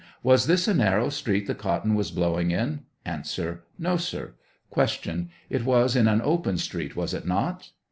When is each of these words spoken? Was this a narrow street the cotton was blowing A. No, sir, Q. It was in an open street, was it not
Was 0.23 0.47
this 0.47 0.67
a 0.67 0.73
narrow 0.73 1.09
street 1.09 1.45
the 1.45 1.53
cotton 1.53 1.93
was 1.93 2.09
blowing 2.09 2.51
A. 2.55 2.79
No, 3.77 3.97
sir, 3.97 4.33
Q. 4.73 5.27
It 5.47 5.63
was 5.63 5.95
in 5.95 6.07
an 6.07 6.21
open 6.23 6.57
street, 6.57 6.95
was 6.95 7.13
it 7.13 7.27
not 7.27 7.69